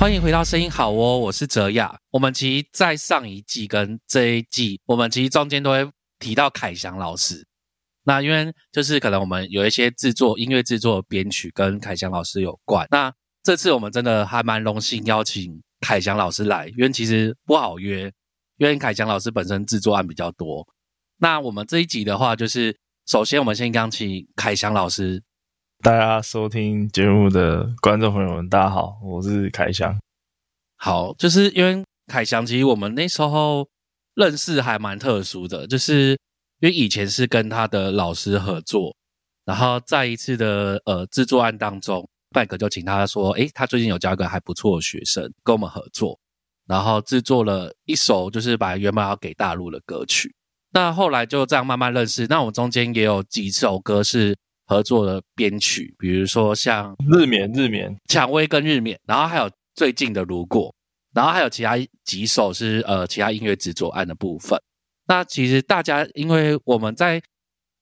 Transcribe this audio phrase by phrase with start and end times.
[0.00, 1.94] 欢迎回到声音好哦，我是哲雅。
[2.10, 5.86] 我们其实，在上一季跟这一季，我们其实中间都会
[6.18, 7.46] 提到凯翔老师。
[8.04, 12.88] 那因为就是可能我们有一些制作音乐制作编曲跟凯翔老师有关。
[12.90, 13.12] 那
[13.42, 18.10] 这次我们真的还蛮荣幸邀请凯翔老师来，因为其实不好约，
[18.56, 20.66] 因为凯翔老师本身制作案比较多。
[21.18, 22.74] 那我们这一集的话，就是
[23.06, 25.22] 首先我们先刚请凯翔老师。
[25.82, 29.98] 大家收听节目的观众朋友们，大家好，我是凯翔。
[30.76, 33.66] 好，就是因为凯翔，其实我们那时候
[34.14, 36.10] 认识还蛮特殊的，就是
[36.58, 38.94] 因为以前是跟他的老师合作，
[39.46, 46.20] 然后在一次的呃制作案当中，拜克就请他说，诶，他最近有教个还不错的学生跟我们合作，
[46.68, 50.34] 然后制作了一首就是把原本要给大陆的歌曲。
[50.72, 54.36] 那后来就这样慢慢认识，那我们中间也有几首歌是。
[54.70, 60.72] 合作的编曲，比如说像日冕、日冕、蔷薇跟日冕，然后还有最近的如果，
[61.12, 64.56] 然后还有其他几首是呃其他音乐制作案的部分。
[65.08, 67.20] 那其实大家因为我们在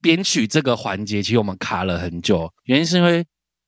[0.00, 3.22] 编曲这个环节，其实我们卡了很久，原因是因为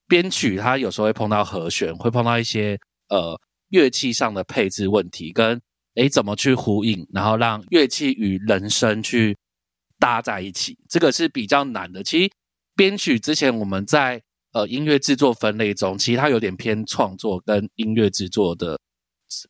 [0.08, 2.78] 编曲它有时候会碰到和弦，会碰到一些
[3.10, 5.60] 呃乐器上的配置问题，跟
[5.96, 9.36] 诶怎么去呼应，然后让乐器与人声去
[9.98, 12.02] 搭在一起，这个是比较难的。
[12.02, 12.30] 其实。
[12.80, 14.22] 编曲之前我们在
[14.54, 18.80] 呃音乐制作分类中，其实它有点偏创作跟音乐制作的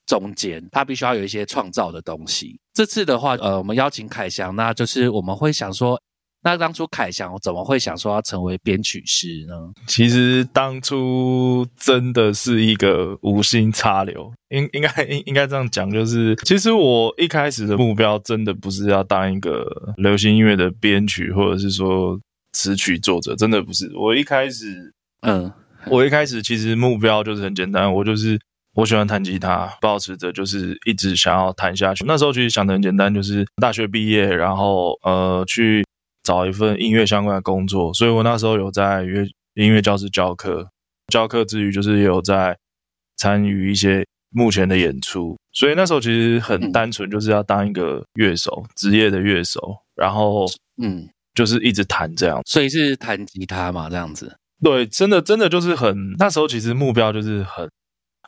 [0.04, 2.58] 中间，它必须要有一些创造的东西。
[2.74, 5.96] 这次的话，呃，我们邀请凯翔，那就是我们会想说，
[6.42, 9.54] 那当初凯翔怎么会想说要成为编曲师呢？
[9.86, 22.20] 其实当初真的是一个无心插柳，应应该应应该这样讲，就是其实我一开始的目标真的不是要当一个流行音乐的编曲，或者是说。
[22.52, 25.52] 词曲作者真的不是我一开始，嗯，
[25.86, 28.38] 我一开始其实目标就是很简单，我就是
[28.74, 32.04] 我喜欢弹吉他，保持着就是一直想要弹下去。
[32.06, 35.84] 那时候其实想的很简单，就是大学毕业，然后呃去
[36.22, 37.94] 找一份音乐相关的工作。
[37.94, 39.24] 所以我那时候有在乐
[39.54, 40.68] 音乐教室教课，
[41.08, 42.56] 教课之余就是有在
[43.16, 45.36] 参与一些目前的演出。
[45.52, 49.76] 所以那时候其实很单纯，就是要当一个乐手，职业的乐手。
[49.94, 50.46] 然后，
[50.82, 51.08] 嗯。
[51.34, 54.36] 就是一直弹这样，所以是弹吉他嘛，这样子。
[54.62, 57.70] 对，真的真的就是很那时候其实目标就是很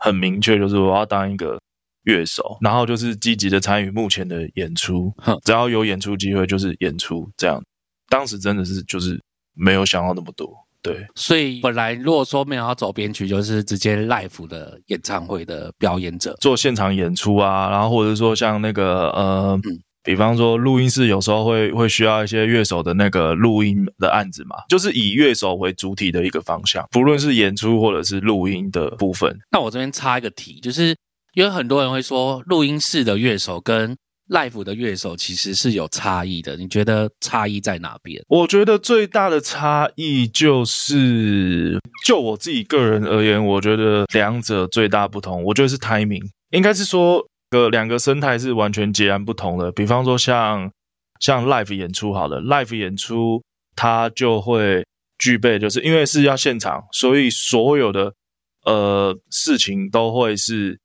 [0.00, 1.60] 很明确，就是我要当一个
[2.04, 5.12] 乐手，然后就是积极的参与目前的演出，
[5.44, 7.62] 只要有演出机会就是演出这样。
[8.08, 9.20] 当时真的是就是
[9.54, 11.06] 没有想到那么多，对。
[11.14, 19.60] 所以本来如果说没有要走编曲，就是直接 live 的演唱会的表演者，做现场演出啊，然后或者说像那个呃。
[20.04, 29.32] 比方说，录音室有时候会会需要一些乐手的那个录音的案子嘛，就是以乐手为主体的一个方向，不论是演出或者是录音的部分。
[29.52, 30.96] 那我这边插一个题，就是
[31.34, 33.96] 因为很多人会说，录音室的乐手跟
[34.28, 36.56] live 的乐手其实是有差异的。
[36.56, 38.20] 你觉得差异在哪边？
[38.26, 47.24] 我觉得最大的差异就是，就我自己个人而言，我觉得两者最大不同，我觉得是 timing，应该是说。
[47.52, 49.70] 个两个生态是完全截然不同的。
[49.70, 50.72] 比方说，像
[51.20, 53.42] 像 live 演出好了，live 演出
[53.76, 54.84] 它就会
[55.18, 58.14] 具备，就是因为是要现场，所以所有的
[58.64, 60.80] 呃事情都会是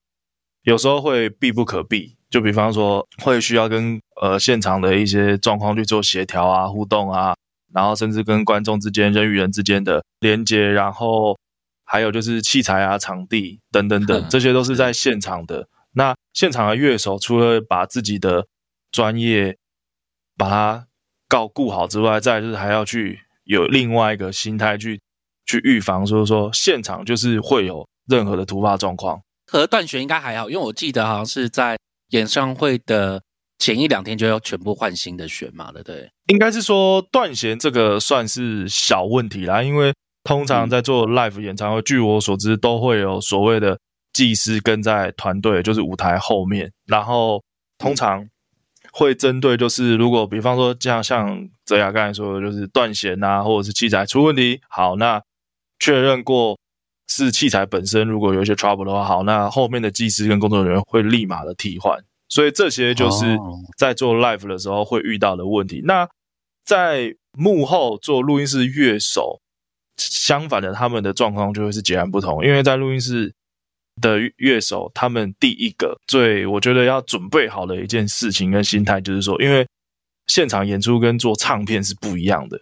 [0.63, 2.17] 有时候会避不可避。
[2.29, 7.33] 就比方说，会需要跟呃现场的一些状况去做协调啊、互动啊，
[7.73, 11.38] 然后甚至跟观众之间、人与人之间的连接，然后
[11.85, 15.69] 还有就是器材啊、场地等等等， 这些都是在现场的。
[15.94, 18.45] 那现场的乐手除了把自己的
[18.91, 19.57] 专业
[20.37, 20.87] 把它
[21.27, 25.01] 告顾好之外，再就是还要去有另外一个心态去
[25.47, 29.19] 去预防，所以说现场就是会有任何的突发状况。
[29.51, 31.75] 和断弦应该还好，因为我记得好像是在
[32.09, 33.19] 演唱会的
[33.57, 36.07] 前一两天就要全部换新的弦嘛，对不对？
[36.27, 39.91] 应该是说断弦这个算是小问题啦，因为
[40.23, 43.79] 通常在做 live 演唱会，据我所知都会有所谓的。
[44.17, 47.43] 技师跟在团队，就是舞台后面，然后
[47.77, 48.27] 通常
[48.91, 55.21] 会针对，就是如果比方说这样，像泽雅刚才说的，就是断弦啊，或者是器材出问题，好，那
[55.77, 56.57] 确认过
[57.07, 63.37] 是器材本身如果有一些 trouble 的话，好，那后面的技师跟工作人员会立马的替换，所以这些就是
[63.77, 65.83] 在做 live 的时候会遇到的问题。
[65.85, 66.09] 那
[66.65, 69.39] 在幕后做录音室乐手，
[69.95, 73.35] 相反的，他们的状况就会是截然不同，因为在录音室。
[74.01, 79.67] 的乐手，他们第一个最我觉得要准备好的一件事情跟心态，就是说，因为
[80.27, 82.59] 现场演出跟做唱片是不一样的，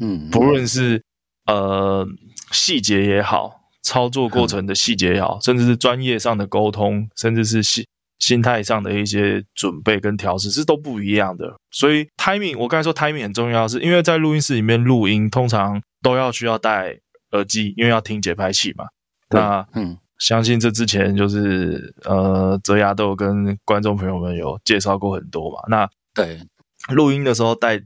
[0.00, 1.02] 嗯，不论是
[1.46, 2.06] 呃
[2.52, 7.84] 细节也好，操作过程的细节也好，甚至是专业上的沟通，甚至是心
[8.18, 11.54] 心态上的一些准备跟调试是都不一样的。
[11.70, 16.96] 所以 timing，我刚才说 timing 很重要，是因为在录音室里面录音，通常都要需要戴
[17.32, 18.86] 耳机，因为要听节拍器嘛。
[19.30, 25.62] 那嗯，相信这之前就是呃，泽牙都有跟观众朋友们有介绍过很多嘛。
[25.68, 26.40] 那对，
[26.88, 27.82] 录音的时候戴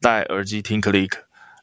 [0.00, 1.10] 戴耳机听 click，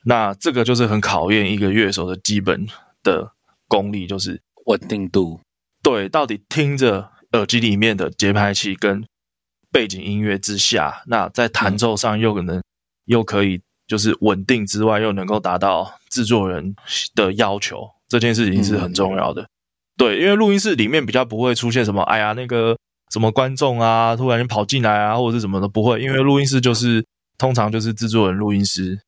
[0.06, 2.66] 那这个就是很考验一个乐手的基本
[3.04, 3.34] 的
[3.68, 5.42] 功力，就是稳定度，
[5.84, 9.04] 对，到底听着耳机里面的节拍器跟
[9.72, 12.62] 背景音乐之下，那在弹奏上又可能
[13.06, 16.76] 又可以就是稳定之外，又能够达到制作人
[17.14, 19.46] 的要求，这件事情是很重要的。
[20.02, 22.76] 对，因为录音室里面比较不会出现什么，哎呀，那个
[23.12, 27.06] 什么观众啊，突然间跑进来啊，或者是什么的，不会，因为录音室就是
[27.38, 29.00] 通常就是制作人、录音师，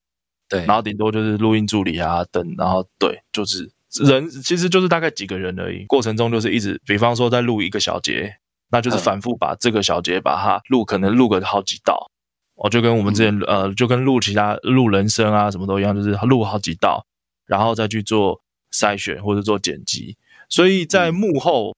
[0.47, 3.67] 对，然后顶多就是录音助理啊等，然后对，就是
[4.05, 5.83] 人其实就是大概几个人而已。
[5.85, 8.31] 过程中就是一直，比方说在录一个小节，
[8.69, 12.11] 那就是反复把这个小节把它录，可能录个好几道。
[12.53, 17.03] 哦，就跟我们之前呃，就跟录其他录人声啊什么都一样，就是录好几道，
[17.47, 18.39] 然后再去做
[18.71, 20.15] 筛选或者做剪辑。
[20.53, 21.75] 所以在幕后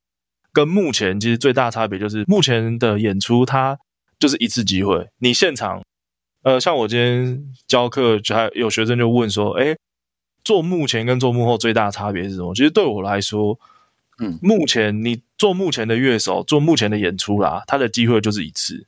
[0.52, 3.80] 跟幕前其实最大差别就是，目前的演出它
[4.20, 5.82] 就是一次机会，你现场。
[6.42, 9.78] 呃，像我今天教课，就还有学生就问说：“哎，
[10.44, 13.58] 做幕前跟做幕后最大差别是什么？”其实对我来说，
[14.20, 18.86] 嗯，目前你做幕前的乐手，做幕前的演出啦，他的机会就是一次，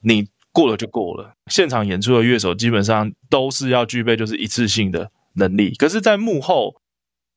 [0.00, 1.34] 你过了就过了。
[1.48, 6.80] 现场演出的乐手基本上都是要具备就是一次性的能力，可是，在幕后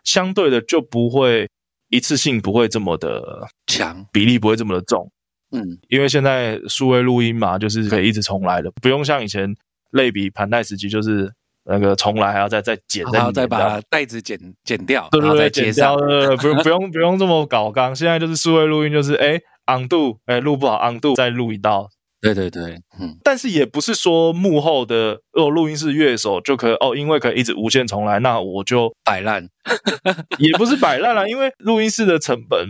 [0.06, 1.48] 相对的就不会
[1.90, 5.10] 一次性不会这么的强，比例不会这么的重。
[5.52, 9.56] 嗯，因为现在数位录音嘛，就是可以一直重来的，不用像以前
[9.92, 11.32] 类比盘带时期，就是
[11.64, 17.96] 那个重来还要再再剪，然后再把带子剪剪掉，对对对，剪掉，不用不用不用这么搞刚。
[17.96, 21.90] 现在就是数位录音，就是哎昂度，哎录不好昂度再录一道。
[22.22, 29.48] 对对对，嗯，但是也不是说幕后的哦录音室乐手就可以哦，因为可以一直无限重来，那我就摆烂，
[30.40, 32.68] 也不是摆烂啦，因为录音室的成本。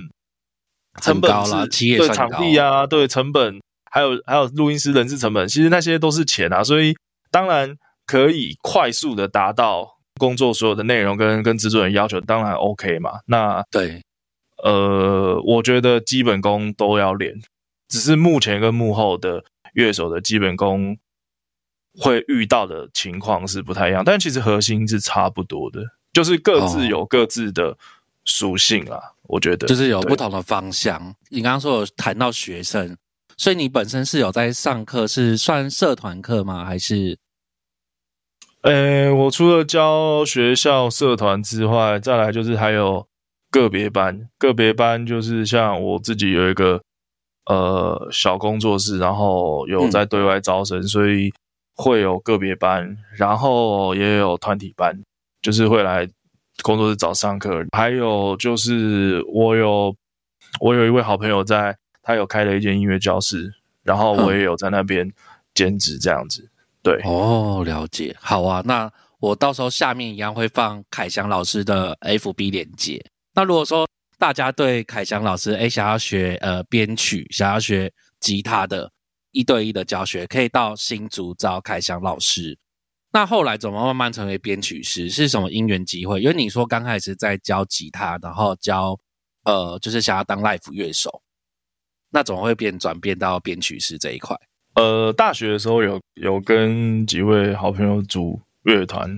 [0.99, 3.61] 成本是对场地啊，对成本，
[3.91, 6.95] 还有还有录音师人事成本，其实那些都是钱啊，所以
[7.29, 7.75] 当然
[8.07, 13.19] 可以快速的达到工作所有的内容跟跟制作人要求，当然 OK 嘛。
[13.27, 14.01] 那对，
[14.63, 17.35] 呃，我觉得基本功都要练，
[17.87, 19.43] 只是目前跟幕后的
[19.73, 20.97] 乐手的基本功
[21.99, 25.81] 会遇到的情况是不太一样，但其实核心是差不多的，
[26.13, 27.77] 就是各自有各自的
[28.25, 28.99] 属性啊。
[29.23, 31.13] 我觉得就是有不同的方向。
[31.29, 32.95] 你刚刚说有谈到学生，
[33.35, 36.63] 所以你本身是有在上课，是算社团课吗？
[36.63, 37.17] 还是？
[38.61, 43.07] 呃，我除了教学校社团之外，再来就是还有
[43.51, 44.29] 个别班。
[44.37, 46.81] 个别班就是像我自己有一个
[47.47, 51.33] 呃小工作室，然后有在对外招生，所以
[51.75, 54.97] 会有个别班，然后也有团体班，
[55.41, 56.07] 就是会来。
[56.63, 59.95] 工作室找上课，还有就是我有
[60.59, 63.53] 我有一位好朋友在，他有开了一间音乐教室，
[63.83, 65.07] 然后我也有在那边
[65.53, 66.49] 兼职这样子。
[66.81, 73.05] 对，哦，了解，好啊，那我到时候下面一样会放凯翔老师的 FB 链接。
[73.35, 73.86] 那如果说
[74.17, 78.91] 大家对凯翔老师哎想要学呃编曲，想要学吉他的
[79.31, 82.57] 一对一的教学，可以到新竹找凯翔老师。
[83.13, 85.09] 那后来怎么慢慢成为编曲师？
[85.09, 86.19] 是什么因缘机会？
[86.21, 88.99] 因为你说刚开始在教吉他，然后教
[89.43, 91.21] 呃，就是想要当 live 乐手，
[92.09, 94.35] 那怎么会变转变到编曲师这一块？
[94.73, 99.09] 呃，大学的时候有有跟几位好朋友组乐团，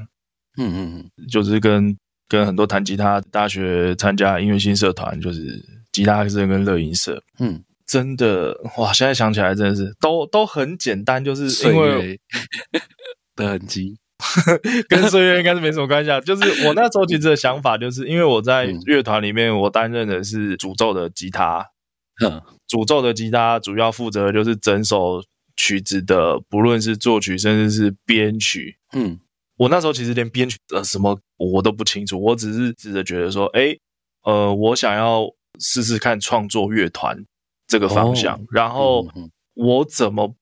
[0.58, 1.98] 嗯嗯嗯，就是跟
[2.30, 8.94] 跟很多弹吉他大学参加音乐新社团，就是吉他社跟乐音社，嗯，真的哇！
[8.94, 12.18] 现在想起来真的是都都很简单，就是因为。
[13.40, 13.98] 的痕迹
[14.90, 16.20] 跟岁月应该是没什么关系啊。
[16.20, 21.66] 就是我那时候其实的想法，就是因为我在乐团里面，我担任的是诅咒的吉他。
[22.22, 25.24] 嗯，诅咒的吉他主要负责就是整首
[25.56, 28.78] 曲子的，不论是作曲甚至是编曲。
[28.92, 29.18] 嗯，
[29.56, 33.76] 我那时候其实连编曲呃什么我都不清楚，我只是试着觉得说，哎，
[34.24, 35.26] 呃，我想要
[35.60, 37.18] 试试看创作乐团
[37.68, 39.08] 这个方向，然后
[39.56, 40.36] 我怎么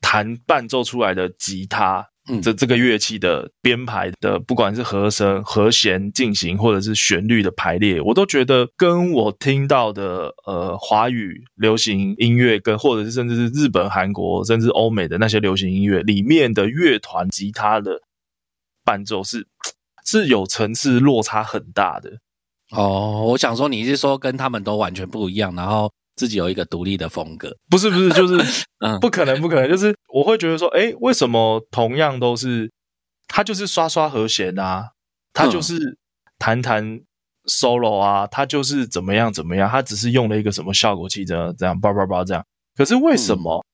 [0.00, 2.06] 弹伴奏出来的吉他。
[2.42, 18.00] 这这个乐器的编排的，不管是和声、和弦进行，或者是旋律的排列，我都觉得跟我听到的呃华语流行音乐，跟或者是甚至是日本、韩国，甚至欧美的那些流行音乐里面的乐团吉他的
[18.84, 19.48] 伴奏是
[20.04, 22.10] 是有层次落差很大的。
[22.70, 27.54] 哦，我想说你是说跟他们都完全不一样，然后自己有一个独立的风格？
[27.68, 32.70] 不是不是，就是 嗯不可能不可能，就是我会觉得说，哎，为什么同样都是
[33.26, 34.90] 他就是刷刷和弦啊，
[35.32, 35.98] 他就是
[36.38, 37.00] 弹弹
[37.46, 42.44] solo 啊，他就是怎么样怎么样，他只是用了一个什么效果器这样这样叭叭叭这样。
[42.76, 43.64] 可是为什么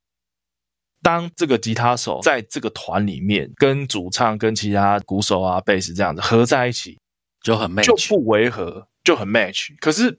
[1.06, 6.98] 当这个吉他手在这个团里面跟主唱跟其他鼓手啊贝斯这样子合在一起，
[7.40, 9.68] 就很 match，就不违和，就很 match。
[9.78, 10.10] 可是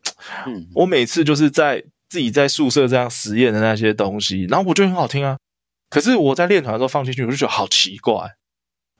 [0.46, 5.36] 嗯我每次就是在自己在宿舍这样实验的那些东西，然后我觉得很好听啊。
[5.90, 8.36] 可是我在练团的时候放进去，我就觉得好奇怪，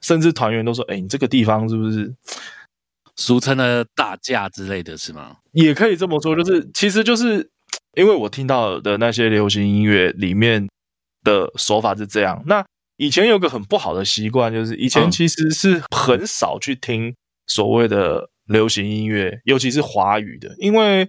[0.02, 2.14] 甚至团员都说：“哎，你这个地方是不是
[3.16, 5.38] 俗称的打架之类的是吗？
[5.52, 7.48] 也可以这么说？”就是其实就是
[7.94, 10.68] 因为我听到的那些流行音乐里面
[11.22, 12.42] 的手法是这样。
[12.46, 12.64] 那
[12.96, 17.14] 以前有个很不好的习惯，就是以前嗯其实是很少去听
[17.46, 21.02] 所谓的流行音乐，尤其是华语的，因为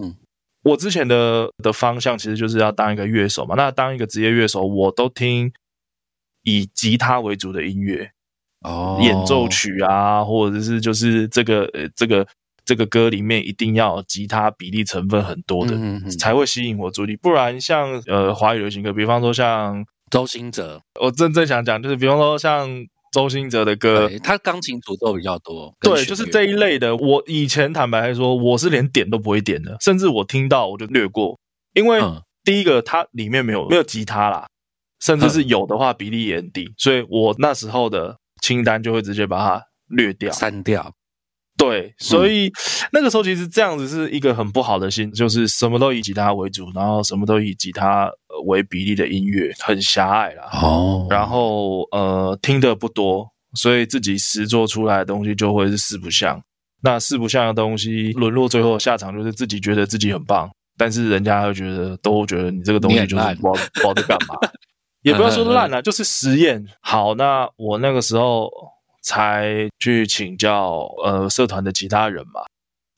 [0.00, 0.14] 嗯
[0.62, 3.54] 我之前的的方向其实就是要当一个乐手嘛。
[3.56, 5.52] 那当一个职业乐手，我都听
[6.42, 8.10] 以吉他为主的音乐，
[8.60, 12.26] 哦，演奏曲啊，或者是就是这个呃这个
[12.66, 17.16] 这个歌里面一定要吉他比例成分很多的，嗯才会吸引我注意力。
[17.16, 22.68] 不然像呃华语流行歌，比方说像周兴哲，我真正想讲，就是比方说像
[23.12, 26.94] 周兴哲的歌，对他钢琴独奏比较多，跟对，就是这一类的。
[26.96, 31.38] 我以前坦白来说，我是连点都不会点的，甚至我听到我就略过，
[31.72, 34.46] 因为嗯第一个它里面没有没有吉他啦，
[35.00, 40.32] 甚至是有的话比例也很低，所以我那时候的清单就会直接把它略掉。
[40.32, 40.92] 删掉，
[41.58, 42.52] 对，所以、
[42.92, 50.48] 那个时候其实这样子是一个很不好的心，就是什么都以吉他为主，然后什么都以吉他呃为比例的音乐，很狭隘啦。
[50.52, 56.40] 哦然后呃听的不多，所以自己实做出来的东西就会是四不像。
[56.82, 64.34] 那四不像的东西沦落最后的下场就是自己觉得自己很棒，但是人家会觉得都觉得你这个东西就是你很烂不知道不知道在干嘛，
[65.02, 66.62] 也不要说烂了、就是实验。
[66.80, 68.50] 好，那我那个时候
[69.06, 72.40] 才去请教呃社团的其他人嘛，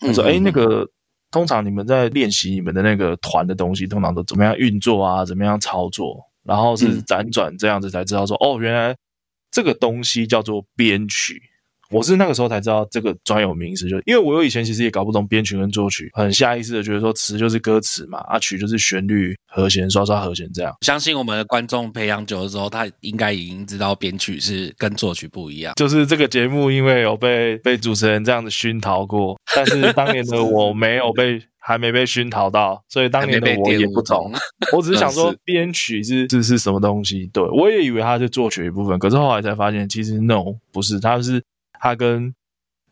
[0.00, 0.88] 他说：“嗯哎、那个
[1.30, 5.22] 通常你们在练习你们的那个团的东西，通常都怎么样运作啊？
[5.22, 6.18] 怎么样操作？
[6.44, 8.96] 然后是嗯辗转这样子才知道说，哦，原来
[9.50, 11.42] 这个东西叫做编曲。
[11.90, 20.74] 我是那个时候才知道这个专有名词，就因为我有以前其实也搞不懂编曲跟作曲，很下意识的觉得说词就是歌词嘛，啊曲就是旋律、和弦、刷刷和弦这样。
[20.82, 25.74] 相信我们的观众培养久了之后，他应该已经知道编曲是跟作曲不一样。
[25.76, 34.30] 就是这个节目，因为有被被主持人这样子熏陶过，但是当年的我没有被，还没被熏陶到，所以当年的我也不懂。
[34.72, 41.42] 我只是想说 编曲是是是什么东西，对我也以为它是作曲一部分，可是后来才发现，其实 no 不是，它是
[41.80, 42.34] 它跟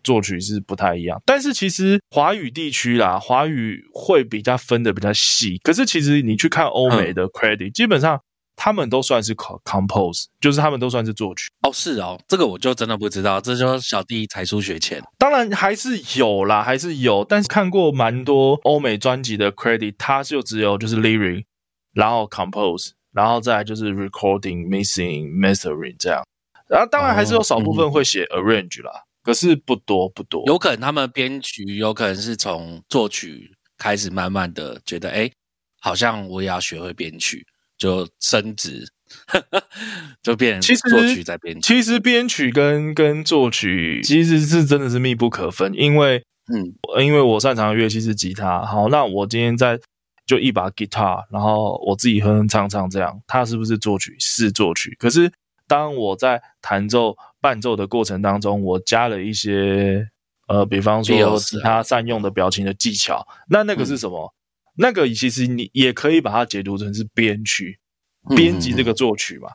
[0.04, 1.20] 作曲是不太一样。
[1.26, 8.20] 但是其实华语地区啦，华语会比较分的比较细，可是其实你去看欧美的 credit，、基本上
[8.54, 11.48] 他们都算是 co- compose，就是他们都算是作曲。
[11.62, 15.02] 哦，是哦，这个我就真的不知道，这就是小弟才疏学浅。
[15.18, 21.44] 当然还是有啦，还是有，但是看过蛮多欧美专辑的 credit，它就只有就是 lyric，
[21.92, 26.22] 然后 compose，然后再来就是 recording、mixing、mastering 这样。
[26.68, 28.90] 然后当然还是有少部分会写 arrange 啦，
[29.22, 30.42] 可是不多不多。
[30.46, 35.30] 有可能他们编曲有可能是从作曲开始，慢慢的觉得，哎，
[35.80, 37.46] 好像我也要学会编曲，
[37.78, 38.86] 就升职，
[40.22, 41.60] 就变其实成作曲在编曲。
[41.60, 49.78] 其实编曲跟跟作曲其实是真的是密不可分，因为嗯呃因为我擅长的乐器是吉他，好，那我今天在
[50.26, 54.16] 就一把 guitar，然后我自己哼哼唱唱这样，它是不是作曲？
[54.18, 54.96] 是作曲。
[54.98, 55.30] 可是
[55.66, 60.06] 当我在弹奏伴奏的过程当中，我加了一些
[60.48, 64.32] 呃，比方说其他善用的表情的技巧，那那个是什么？
[64.78, 67.78] 那个其实你也可以把它解读成是编曲，
[68.30, 69.48] 嗯编辑这个作曲嘛。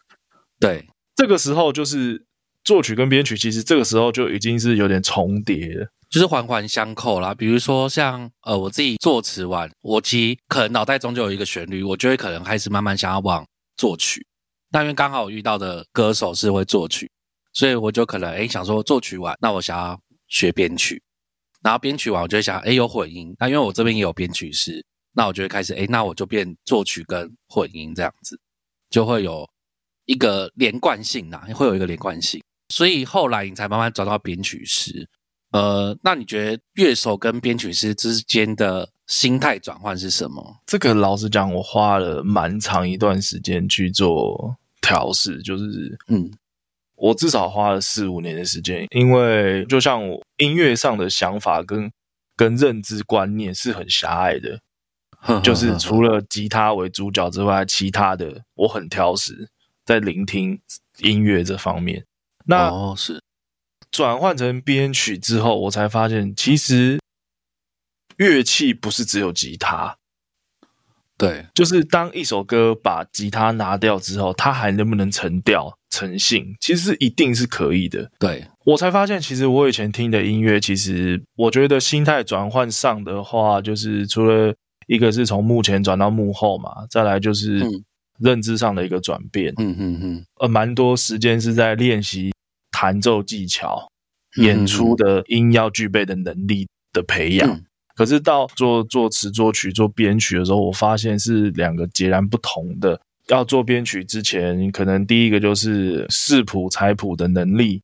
[0.59, 2.25] 对，这个时候就是
[2.63, 5.87] 作曲跟编曲，其实这个时候就已经是有点重叠了。
[6.09, 7.33] 就是环环相扣啦。
[7.33, 13.45] 比如说像呃，我自己作词完，我其实可能脑袋中就有一个旋律，我就会可能开始慢慢想要往
[13.77, 14.25] 作曲。
[14.71, 17.11] 那因为刚好我遇到的歌手是会作曲，
[17.53, 21.03] 所以我就可能诶想说作曲完，那我想要学编曲，
[21.61, 28.39] 然后编曲完我就会想诶有混音，那因为我这边也有编曲师，那我就会开始诶那我就变作曲跟混音这样子，
[28.89, 29.47] 就会有
[30.05, 32.41] 一个连贯性啊，会有一个连贯性。
[32.69, 35.07] 所以后来你才慢慢找到编曲师。
[35.51, 40.41] 呃，那你觉得乐手跟编曲师之间的心态转换是什么？
[40.65, 46.29] 这个老实讲，我花了蛮长一段时间去做调试，就是嗯。
[46.95, 51.91] 我至少花了四五年的时间，因为就像我音乐上的想法跟
[52.35, 59.50] 跟认知观念是很狭隘的，就是除了吉他为主角之外，其他的我很挑食，
[59.83, 60.61] 在聆听
[61.00, 62.05] 音乐这方面。
[62.45, 63.19] 那哦是。
[63.89, 67.00] 转换成编曲之后，我才发现其实
[68.17, 69.97] 乐器不是只有吉他，
[71.21, 76.55] 对，就是当一首歌把吉他拿掉之后，它还能不能成调成性？
[76.59, 78.09] 其实一定是可以的。
[78.19, 84.53] 对，我才发现，其实我以前听的音乐，其实我觉得心态转换上的话，就是除了
[84.87, 87.83] 一个是从幕前转到幕后嘛，再来就是嗯。
[88.19, 92.31] 认知上的一个转变，嗯嗯嗯，呃，蛮多时间是在练习
[92.69, 93.89] 弹奏技巧、
[94.37, 97.49] 嗯演出的音要具备的能力的培养。
[97.49, 103.00] 嗯可是到做作词、作曲、做编曲的时候，我发现是两个截然不同的。
[103.27, 107.81] 要做编曲之前，可能第一个就是视谱、采谱的能力，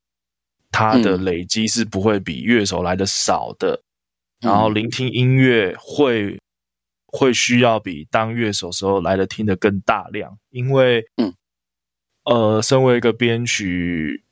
[0.70, 3.74] 它的嗯累积是不会比乐手来的少的。
[3.74, 3.82] 嗯
[4.40, 6.38] 然后聆听音乐会
[7.06, 11.34] 会需要比当乐手时候来的听得更大量，因为嗯
[12.24, 14.22] 呃，身为一个编曲，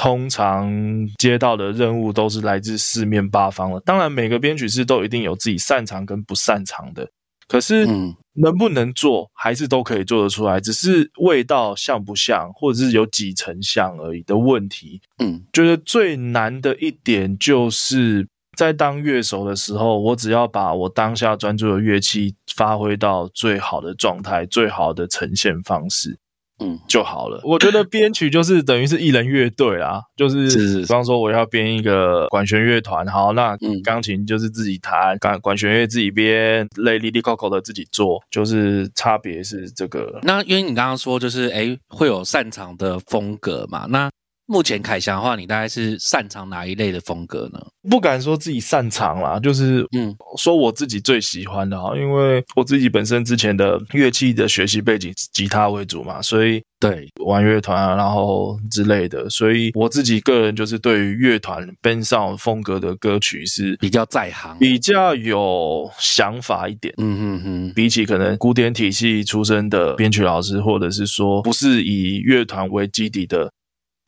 [0.00, 0.72] 通常
[1.18, 3.78] 接到的任务都是来自四面八方的。
[3.80, 7.06] 当然，每个编曲师都一定有自己擅长跟不擅长的，
[7.46, 15.02] 可是嗯能不能做，还是都可以做得出来，只是味道像不像，或者是有几成像而已的问题。
[15.18, 18.26] 嗯觉得最难的一点就是
[18.56, 26.18] 在当乐手的时候，我只要把我当下专注的乐器发挥到最好的状态、最好的呈现方式
[26.60, 27.40] 嗯就好了。
[27.44, 40.18] 我觉得编曲就是等于是艺人乐队啦， 就是比方说我要编一个管弦乐团，好，那嗯钢琴就是自己弹，管管弦乐自己编，类 Lily Coco 的自己做，就是差别是这个。
[40.22, 44.10] 那因为你刚刚说就是哎会有擅长的风格嘛，那
[44.50, 47.60] 目前凯翔的话，你大概是擅长哪一类的风格呢？
[47.88, 64.58] 不敢说自己擅长啦，就是嗯说我自己最喜欢的哈，因为我自己本身之前的乐器的学习背景是吉他为主嘛，所以对，玩乐团啊，然后之类的，所以我自己个人就是对于乐团 band sound 风格的歌曲是比较在行。
[64.58, 66.92] 比较有想法一点。
[66.98, 73.52] 嗯嗯嗯，比起可能古典体系出身的编曲老师，或者是说不是以乐团为基底的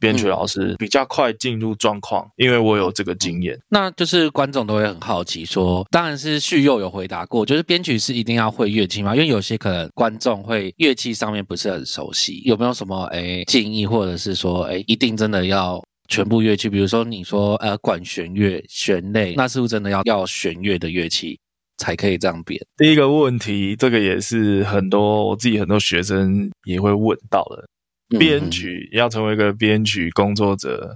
[0.03, 3.57] 编曲老师，比较快进入状况，因为我有这个经验。
[3.69, 9.15] 那就是观众都会很好奇说，当然是旭佑有回答过，就是编曲是一定要会乐器吗？
[9.15, 16.69] 因为有些可能观众会乐器上面不是很熟悉，有没有什么诶建议，或者是说诶一定真的要全部乐器？
[16.69, 21.39] 比如说你说呃管弦乐、弦类，那是不是真的要要弦乐的乐器
[21.79, 22.61] 才可以这样编？
[22.77, 27.69] 第一个问题，这个也是很多我自己很多学生也会问到的。
[28.13, 30.95] 嗯编曲要成为一个编曲工作者，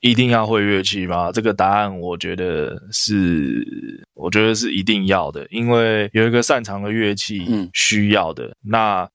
[0.00, 1.30] 一定要会乐器吗？
[1.30, 8.56] 这个答案我觉得是，我觉得是一定要的，因为有一个擅长的乐器嗯需要的。
[8.62, 9.08] 那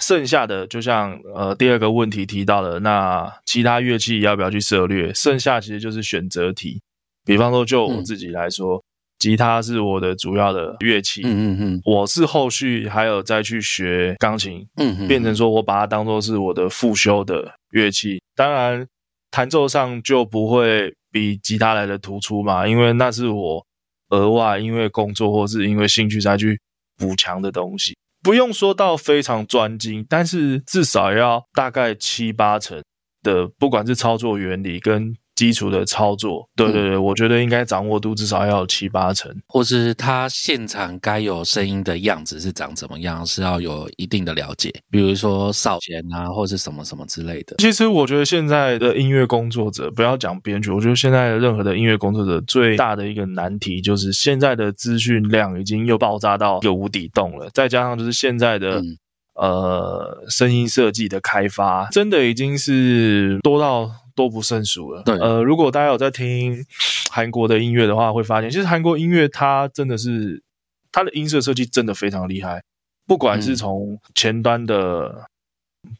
[0.00, 5.14] 剩下的，就像呃第二个问题提到的，那其他乐器要不要去涉略？
[5.14, 6.82] 剩下其实就是选择题。
[7.24, 8.82] 比方说，就我嗯自己来说，
[9.22, 18.20] 吉他是我的主要的乐器，嗯嗯嗯我是后续还有再去学钢琴，嗯嗯，变成说我把它当做是我的复修的乐器。
[18.34, 18.84] 当然，
[19.30, 23.64] 弹奏上就不会比吉他来的突出嘛，因为那是我
[24.08, 26.58] 额外因为工作或是因为兴趣才去
[26.98, 27.96] 补强的东西。
[28.24, 32.82] 不用说到非常专精，但是至少要大概七八成
[33.22, 39.34] 的，不管是操作原理跟基础的操作，对对对，我觉得应该掌握度至少要有七八成。
[39.48, 47.56] 或是他现场该有声音的样子是长怎么样，是要有一定的了解，比如说扫弦啊，或是什么什么之类的。
[47.58, 58.98] 其实我觉得现在的音乐工作者，不要讲编曲，我觉得现在的任何的音乐工作者最大的一个难题就是现在的资讯量已经又爆炸到一个无底洞了，再加上就是现在的、嗯
[59.34, 65.02] 呃声音设计的开发，真的已经是多到多不胜数了。
[65.02, 66.64] 对呃，如果大家有在听
[67.10, 70.42] 韩国的音乐的话，会发现其实韩国音乐它真的是
[70.90, 72.62] 它的音色设计真的非常厉害，
[73.06, 75.26] 不管是嗯从前端的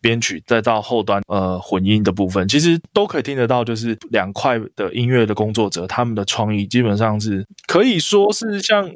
[0.01, 8.91] 编曲，再到后端呃混音的部分，其实都可以听得到，就是两块的音乐的工作者，他们的创意基本上是可以说是像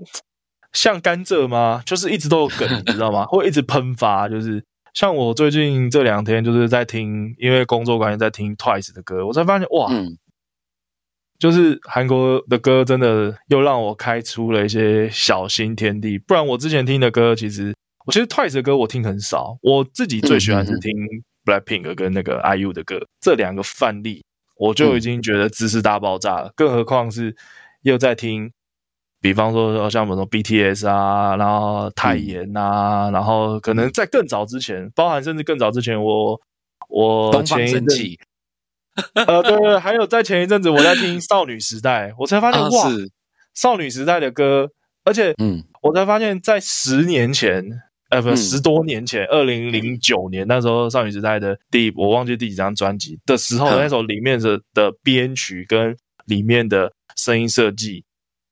[0.73, 1.83] 像甘蔗吗？
[1.85, 3.25] 就是一直都有梗， 你知道吗？
[3.27, 4.63] 会一直喷发，就是。
[4.97, 10.17] 像我最近这两天就是在听，因为工作关系在听 Twice 的歌，我才发现哇，嗯。
[11.39, 16.17] 就是韩国的歌真的又让我开出了一些小新天地。
[16.19, 17.75] 不然我之前听的歌，其实
[18.07, 20.91] 我其实 Twice 的歌我听很少，我自己最喜欢是听
[21.45, 24.25] Blackpink 跟那个 IU 的歌，这两个范例
[24.57, 27.37] 我就已经觉得知识大爆炸了，更何况是
[27.83, 28.51] 又在听
[29.27, 36.41] 比方说像什么 BTS 啊，然后泰妍啊，然后可能在更早之前，包含甚至更早之前，我
[36.89, 37.85] 我前一阵
[39.15, 43.11] 呃，对对，还有在前一阵子我在听少女时代，我才发现、啊哇，是。
[43.53, 44.71] 少女时代的歌，
[45.03, 45.61] 而且嗯。
[45.83, 47.65] 我才发现，在十年前，
[48.11, 48.37] 呃，不，嗯。
[48.37, 53.79] 十多年前，二零零九年那时候，少女时代的第我忘记第几张专辑的时候，嗯。
[53.81, 58.05] 那首里面的的编曲跟里面的声音设计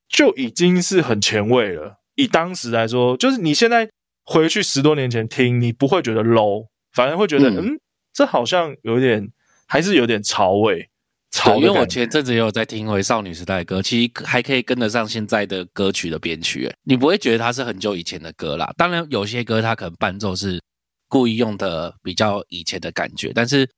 [0.07, 1.99] 就已经是很前卫了。
[2.15, 3.89] 以当时来说，就是你现在
[4.23, 7.79] 回去十多年前听，你不会觉得 low，反而会觉得，嗯嗯，
[8.13, 9.29] 这好像有点，
[9.67, 10.89] 还是有点潮味。
[11.31, 18.73] 潮，因为我前阵子也有在听回少女时代的歌，其实还可以跟得上现在的歌曲的编曲，你不会觉得它是很久以前的歌啦。
[18.77, 20.61] 当然，有些歌它可能伴奏是
[21.09, 23.69] 故意用的比较以前的感觉，但是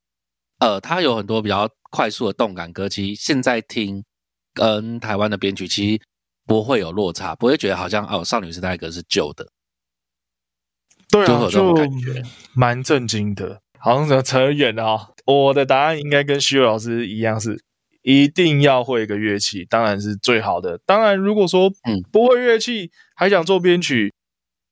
[0.60, 4.04] 呃，它有很多比较快速的动感歌，其实现在听
[4.54, 6.02] 跟台湾的编曲其实
[6.48, 9.48] 不会有落差，不会觉得好像哦少女时代歌是旧的。
[11.10, 12.24] 对啊，就种就感觉
[12.56, 13.62] 蛮震惊的。
[13.78, 17.62] 好像扯扯远了啊、我的答案应该跟徐伟老师一样，是
[18.02, 20.80] 一定要会一个乐器，当然是最好的。
[20.86, 24.14] 当然，如果说嗯不会乐器还想做编曲，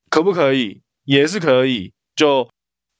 [0.09, 0.81] 可不可以？
[1.03, 1.93] 也是可以。
[2.15, 2.49] 就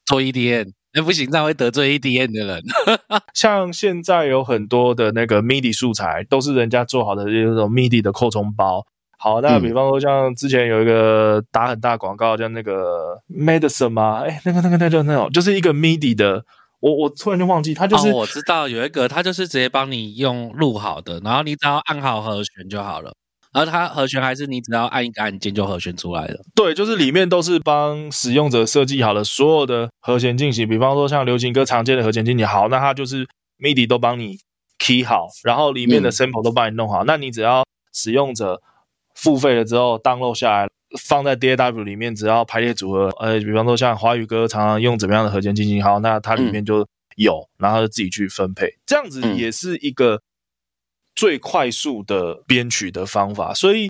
[0.04, 2.62] 做 EDM，那不行，这样会得罪 EDM 的人。
[3.34, 8.82] 像现在有很多的那个 MIDI 素材，都是人家做好的那种 MIDI 的扩充包。
[9.18, 14.22] 好，那嗯比方说像之前有一个打很大广告，叫那个 Medicine 吗？
[14.26, 16.42] 哎，那个那个那个那种，就是一个 MIDI 的，
[16.80, 23.12] 我我突然就忘记，他就是、哦，我知道有一个，他就是直接帮你用录好的，然后你只要按好和弦就好了。
[23.52, 26.40] 然后它和弦还是你只要按一个按键就和弦出来了。
[26.54, 33.26] 对，就是里面都是帮使用者设计好了所有的和弦进行，比方说像流行歌常见的和弦进行，好，那它就是
[33.58, 34.38] MIDI 都帮你
[34.78, 36.12] key 好，然后里面的嗯。
[36.12, 38.60] sample 都帮你弄好，那你只要使用者
[39.14, 40.68] 付费了之后 download 下来，
[41.00, 49.36] 放在 DAW 里面，只要排列组合，呃，比方说像华语歌常常用怎么样的和弦进行，好，那它里面就有，然后就自己去分配，这样子嗯。
[49.36, 50.20] 也是一个
[51.16, 53.88] 最快速的编曲的方法，所以。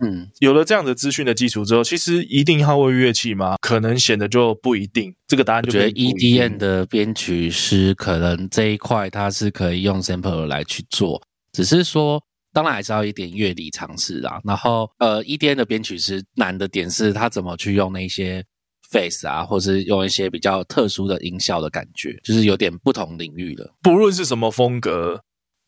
[0.00, 3.56] 嗯，有了这样的资讯的基础之后，其实一定要会乐器吗？
[3.60, 5.12] 可能显得就不一定。
[5.26, 14.40] 这个答案就我觉得 EDM 的编曲师可能这一块它是可以用 sample 来去做，只是说当然还是要一点乐理常识啦。
[14.44, 18.44] 然后呃，EDM 的编曲师难的点是他怎么去用那些
[18.92, 23.68] face 啊，或是用一些比较特殊的音效的感觉，就是有点不同领域的。
[23.82, 25.20] 不论是什么风格，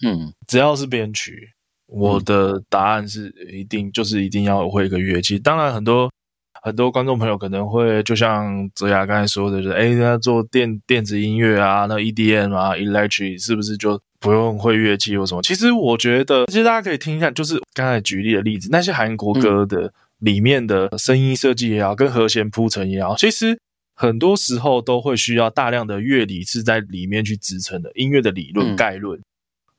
[0.02, 1.50] 嗯，只要是编曲，
[1.86, 5.38] 我的答案是一定就是一定要会一个乐器。
[5.38, 6.10] 当然，很多
[6.62, 15.42] 很多观众朋友可能会就像泽雅刚才说的，就是哎，那做电电子音乐啊，那 EDM 啊，electric 是不是就不用会乐器或什么？
[15.42, 23.58] 其实我觉得，其实大家可以听一下，就是刚才举例的例子，那些韩国歌的里面的声音设计也好，跟和弦铺陈也好，其实。
[23.92, 29.20] 很多时候都会需要大量的乐理是在里面去支撑的，音乐的理论嗯概论、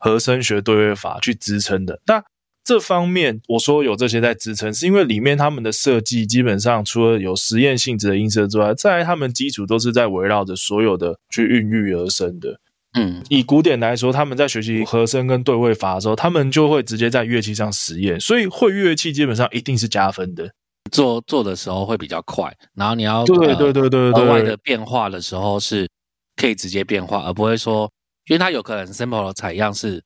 [0.02, 2.02] 和声学对位法去支撑的。
[2.08, 2.22] 那
[2.64, 12.60] 这方面我说有这些在支撑，是因为里面他们的设计基本上除了有实验性质的音色之外，在他们基础都是在围绕着所有的去孕育而生的。
[12.94, 20.52] 嗯，以古典来说，他们在学习和声跟对位法的时候，他们就会直接在乐器上实验，所以会乐器基本上一定是加分的。
[20.92, 25.90] 做做的时候会比较快，然后你要对对对对对额外对的变化的时候是
[26.36, 27.90] 可以直接变化，而不会说，
[28.28, 30.04] 因为它有可能 sample 的采样是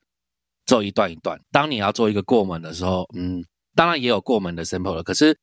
[0.66, 1.40] 做一段一段。
[1.50, 5.36] 当你要做一个过门的时候，嗯，当然也有过门的 sample 了，可是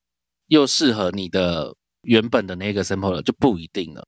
[0.48, 4.06] 又适合你的原本的那个 sample 了就不一定了，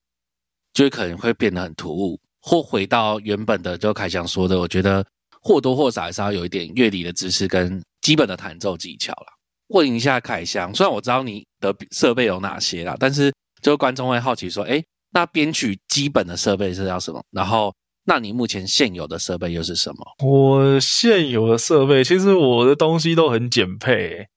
[0.73, 5.05] 就可能会变得很突兀，或回到原本的，就凯翔说的，我觉得
[5.41, 9.27] 或多或少还是要有一点乐理的知识跟基本的弹奏技巧啦。
[9.69, 17.23] 问一下凯翔，虽然我知道你的设备有哪些啦，但是就观众会好奇说，哎，那编曲基本的设备是要什么？
[17.31, 17.73] 然后，
[18.05, 20.27] 那你目前现有的设备又是什么？
[20.27, 24.27] 我现有的设备，其实我的东西都很简配欸。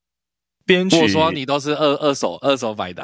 [0.67, 3.03] 编曲我说你都是二二手二手买的，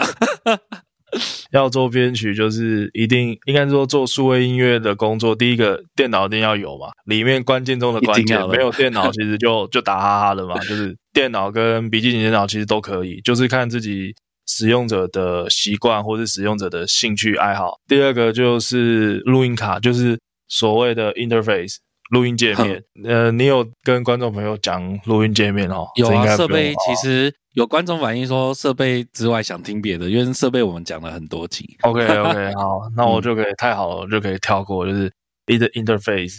[1.53, 14.15] 要做编曲，就是一定应该说做数位音乐的工作，第一个电脑一定要有嘛，里面关键中的关键没有电脑其实就就打哈哈了嘛，就是电脑跟笔记本电脑其实都可以，就是看自己
[14.47, 17.79] 使用者的习惯或是使用者的兴趣爱好。
[17.89, 20.19] 第二个就是录音卡，就是
[20.49, 21.77] 所谓的 interface。
[22.11, 25.87] 录音界面，呃，你有跟观众朋友讲录音界面哦？
[25.97, 31.65] 有啊，设备其实有观众反映说，设备之外想听别的，因为设备我们讲了很多集。
[31.81, 35.11] OK OK， 好，那我嗯就可以、太好了，我就可以跳过，就是
[35.47, 36.37] inter interface，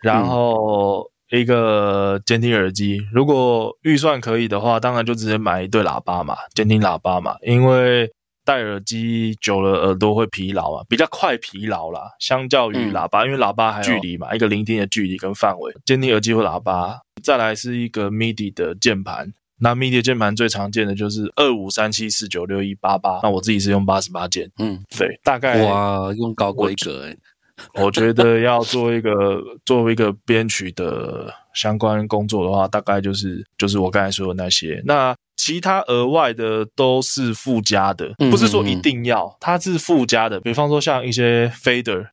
[0.00, 3.00] 然后一个监听耳机。
[3.12, 8.08] 如果预算可以的话，当然就直接买一对喇叭嘛，监听喇叭嘛，因为
[8.48, 12.10] 戴耳机久了耳朵会疲劳啊，比较快疲劳啦。
[12.18, 19.30] 相较于喇叭，因为喇叭还有距离嘛，一个聆听的距离跟范围，监听耳机或喇叭，再来是一个 MIDI 的键盘。
[19.58, 24.50] 那 MIDI 键盘最常见的就是二五三七四九六一八八，那我自己是用八十八键。
[24.58, 27.14] 嗯，对，大概哇，用高规格哎。
[27.74, 34.82] 我觉得要做一个作为一个编曲的相关工作的话，大概就是就是我刚才说的那些。
[34.84, 40.40] 那其他额外的都是附加的，不是说一定要，它是附加的。
[40.40, 42.08] 比方说像一些 fader、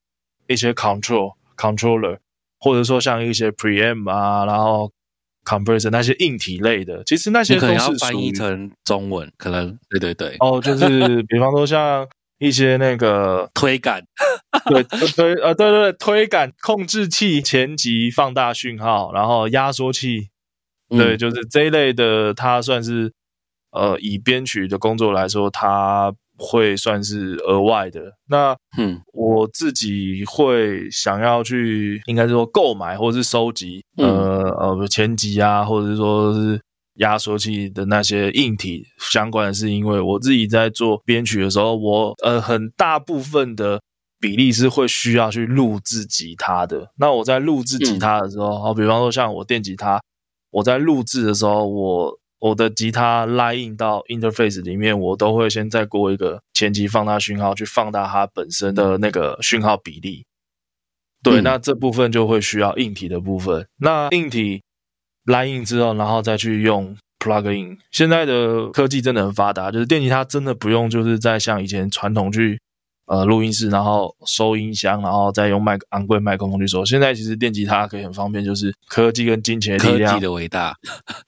[0.47, 2.17] 一些 control controller，
[2.59, 4.91] 或者说像一些 preamp 啊，然后。
[5.47, 10.35] compressor 那些硬体类的，其实那些都是翻译成中文，可能对对对。
[10.39, 12.03] 哦，就是比方说像
[12.39, 14.03] 一些那个推杆，
[14.69, 20.29] 对推呃对对对推杆控制器、前级放大讯号，然后压缩器，
[20.89, 23.11] 对，就是这一类的，它算是
[23.71, 26.13] 呃以编曲的工作来说，它。
[26.37, 28.11] 会算是额外的。
[28.27, 36.59] 那嗯，我自己会想要去，应该是说购买或者是收集，呃呃，前级啊，或者是说是
[36.95, 43.81] 压缩器的那些硬体相关的，是因为我自己在做编曲的时候，我呃很大部分的
[44.19, 46.91] 比例是会需要去录制吉他的。
[46.97, 50.01] 那我在录制吉他的时候，好，比方说像我电吉他，
[50.51, 52.19] 我在录制的时候，我。
[52.39, 60.25] 我的吉他拉印到 interface 里面，我都会先再过一个前级放大讯号，去放大它本身的那个讯号比例。
[61.23, 63.67] 对，那这部分就会需要硬体的部分。
[63.77, 64.61] 那硬体
[65.25, 67.77] 拉印之后，然后再去用 plug in。
[67.91, 72.59] 现在的科技真的很发达，就是电吉他真的不用就是在像以前传统去
[73.07, 76.85] 呃录音室，然后收音箱，然后再用麦昂贵麦克风去收。
[76.85, 80.75] 现在其实电吉他可以很方便，就是科技跟金钱力量，科技的伟大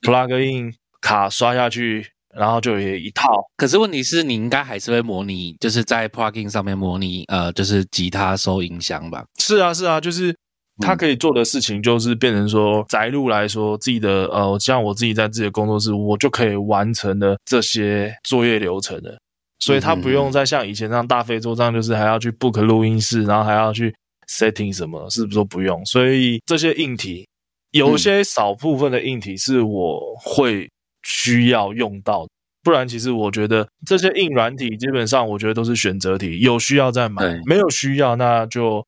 [0.02, 0.74] ，plug in。
[1.00, 2.06] 卡刷下去，
[2.36, 3.46] 然后就有一套。
[3.56, 9.24] 可是问题是你应该还是会模拟，就是在 plugin 上面模拟，呃，就是吉他收音箱吧？
[9.38, 10.36] 是啊，是啊，就是
[10.80, 19.18] 他可以做的事情，就是变成说宅录来说，自己的呃，像我自己在自己的工作室，我就可以完成的这些作业流程的。
[19.60, 23.94] 所以他不用再像以前那样大费周章，就是还要去 book 录音室，然后还要去
[24.30, 25.86] setting 什么，是不是说不用？
[25.86, 27.28] 所以这些硬体，
[27.72, 30.68] 有些少部分的硬体是我会。
[31.10, 32.28] 需要用到，
[32.62, 38.86] 不然其实我觉得这些硬软体基本上我觉得都是选择题，有需要再买，没有需要那就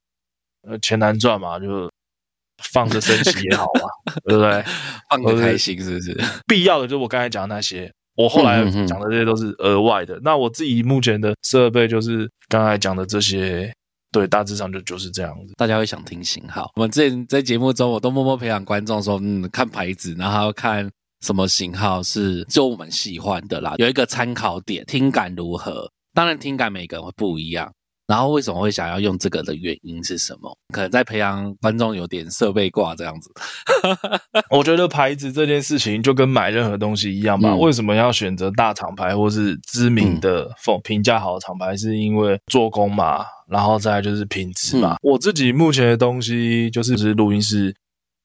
[0.68, 1.90] 呃钱难赚嘛，就
[2.64, 3.90] 放着升息也好嘛，
[4.26, 4.64] 对不对？
[5.10, 6.18] 放个开心是不是？
[6.48, 10.20] 必要的就是我刚才讲的那些，我后来讲的这些都是额外的。
[10.24, 13.74] 那我自己目前的设备就是刚才讲的这些，
[14.12, 15.54] 对，大致上就就是这样子。
[15.56, 20.90] 大家会想听型号，我们之前在节目中我都默默培养观众说，嗯，看牌子，然后看。
[21.22, 23.74] 什么型号是就我们喜欢的啦？
[23.76, 25.86] 有一个参考点，听感如何？
[26.14, 27.70] 当然，听感每个人会不一样。
[28.10, 30.58] 然后，为什么会想要用这个的原因是什么？
[30.74, 33.32] 可能在培养观众有点设备挂这样子。
[34.50, 37.56] 我觉得牌子这件事情就跟买任何东西一样吧。
[37.56, 41.78] 为什么要选择大厂牌或是知名的、否评价好的厂牌？
[41.78, 44.96] 是因为做工嘛，然后再就是品质嘛。
[45.04, 47.76] 我自己目前的东西就是是录音室。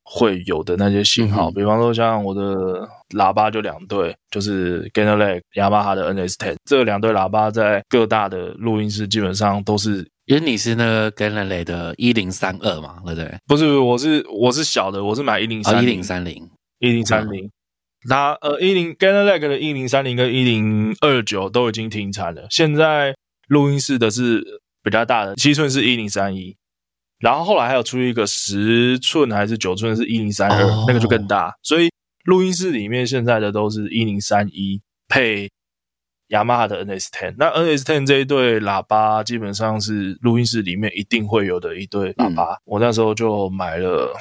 [0.04, 10.06] 会有的那些型号，比方说像我的喇叭就两对，就是 Genelec、雅马哈的 NS10，这两对喇叭在各大的录音室基本上都是。
[10.26, 13.34] 因为你是那个 Genelec 的一零三二嘛，对不对？
[13.46, 17.50] 不是，我是我是小的，我是买一零三一零三零一零三零。
[18.08, 23.14] 那呃，一零 Genelec 的一零三零跟一零二九都已经停产了，现在
[23.48, 24.42] 录音室的是
[24.82, 26.56] 比较大的七寸是一零三一。
[27.18, 31.54] 然后后来还有出一个十寸还是九寸，是一零三二，那个就更大。
[31.62, 31.88] 所以
[32.24, 35.50] 录音室里面现在的都是一零三一配
[36.28, 37.34] 雅马哈的 NS Ten。
[37.38, 42.58] 那 NS Ten 这一对喇叭基本上是录音室里面一定会有的一对喇叭。
[42.64, 44.12] 我那时候就买了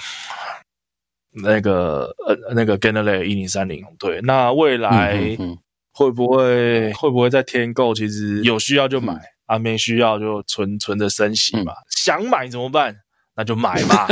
[1.44, 3.84] 那个呃那个 g e n e r a 一零三零。
[3.98, 5.18] 对，那未来
[5.92, 7.94] 会不会会不会再添购？
[7.94, 9.33] 其实有需要就买。
[9.46, 11.74] 啊，没需要就存存着升息嘛。
[11.90, 12.96] 想买怎么办？
[13.36, 14.06] 那就买嘛。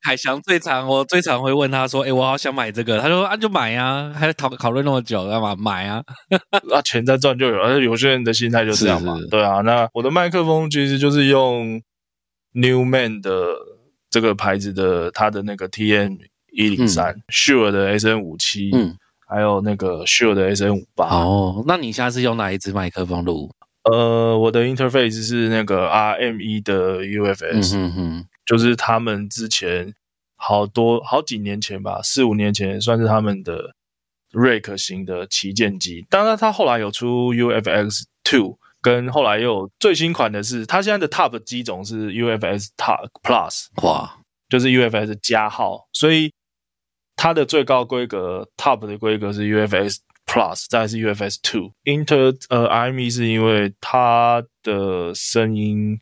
[0.00, 5.56] 海翔最常我最常会问他说：“哎，我好想买这个。”他说：“啊，就买呀，还讨讨论那么久干嘛？
[5.56, 6.00] 买啊！
[6.72, 7.60] 啊，钱在赚就有。
[7.60, 9.18] 而且有些人的心态就这样嘛。
[9.28, 11.82] 对啊，那我的麦克风其实就是用
[12.54, 13.32] Newman 的
[14.08, 16.16] 这个牌子的，它的那个 TN
[16.52, 21.06] 一零三，Shure 的 SN 五七，嗯，还有那个 Shure 的 SN 五八。
[21.08, 23.50] 哦，那你下次用哪一支麦克风录？
[23.90, 29.94] 呃，我的 interface 是那个 RME 的 UFS，嗯哼，就是他们之前
[30.36, 33.74] 好多好几年前吧，四五年前算是他们的
[34.32, 36.06] Rake 型的旗舰机。
[36.10, 46.32] 当然，它后来有出 UFX Two，跟后来又有最新款的是，它现在的 Top 机种是 UFS Top Plus，哇，就是 UFS 加号，所以
[47.16, 49.96] 它的最高规格 Top 的规格是 UFX
[50.28, 51.72] Plus，再是 UFS Two。
[51.84, 55.98] Inter 呃 IME 是因为它的声音。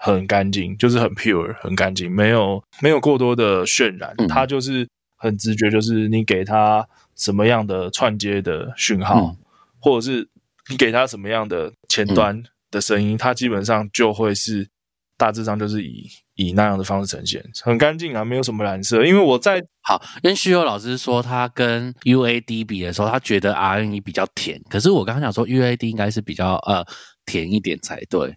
[0.00, 9.34] 很干净，就是很 pure，很干净，没有没有过多的渲染，它就是很直觉，就是你给它什么样的串接的讯号，
[9.80, 10.28] 或者是
[10.70, 14.68] 你给它什么样的前端的声音，它基本上就会是
[15.16, 16.08] 大致上就是以
[16.38, 19.04] 以那样的方式呈现，很干净啊，没有什么蓝色。
[19.04, 26.86] 因为我在好跟徐友老师说，他跟 UAD 比的时候，他觉得 RNE 比较甜，可是我刚刚讲说 UAD 应该是比较呃
[27.26, 28.32] 甜一点才对。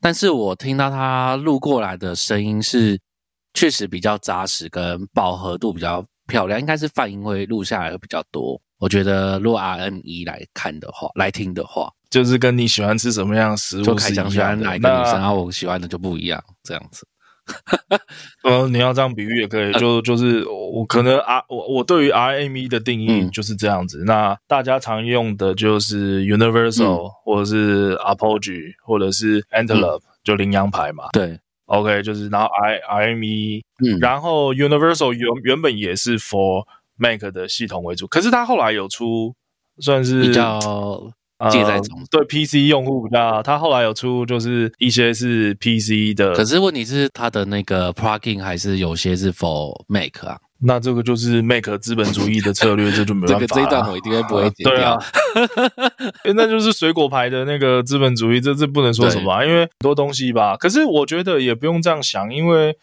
[0.00, 2.96] 但是我听到他录过来的声音是
[3.52, 8.60] 确实比较扎实，跟饱和度比较漂亮，应该是泛音会录下来会比较多。
[8.78, 17.04] 我觉得录 RNE 来看的话，来听的话，就是跟你喜欢吃什么样的食物，就开箱喜欢哪一个女生，然后我喜欢的就不一样，这样子。
[18.44, 24.02] 呃，你要这样比喻也可以，就就是我可能 R 我我对于 RME 的定义就是这样子。
[24.06, 31.04] 那大家常用的就是 Universal 或者是 Apogee 或者是 Antelope，就羚羊牌嘛。
[31.12, 32.78] 对，OK，就是然后 I
[33.12, 36.64] RME，嗯，然后 Universal 原原本也是 For
[36.96, 39.34] Mac 的系统为主，可是它后来有出
[39.78, 40.58] 算是比较。
[41.50, 50.36] 接在中对 PC 用户比较，它后来有出就是一些是 PC 的，可是问题是它的那个 plugin 还是有些是 for Mac 啊？
[50.62, 53.46] 那这个就是 make 资本主义的策略，这就没办法。
[53.46, 55.02] 这一段我一定会不会剪掉。
[56.36, 60.58] 那就是水果牌的那个资本主义，这这不能说什么，因为很多东西吧。
[60.58, 62.76] 可是我觉得也不用这样想，因为